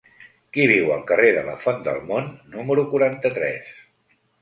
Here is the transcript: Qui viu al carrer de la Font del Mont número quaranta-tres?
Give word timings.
Qui 0.55 0.63
viu 0.71 0.89
al 0.95 1.03
carrer 1.11 1.29
de 1.35 1.45
la 1.51 1.55
Font 1.67 1.85
del 1.89 2.01
Mont 2.09 2.35
número 2.57 2.89
quaranta-tres? 2.97 3.73